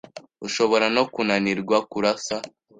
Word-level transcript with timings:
Ushobora 0.47 0.85
no 0.95 1.03
kunanirwa 1.13 1.77
kurasa 1.89 2.37